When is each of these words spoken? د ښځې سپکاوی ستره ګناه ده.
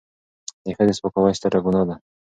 د 0.65 0.67
ښځې 0.77 0.93
سپکاوی 0.97 1.33
ستره 1.39 1.59
ګناه 1.65 1.85
ده. 1.89 1.95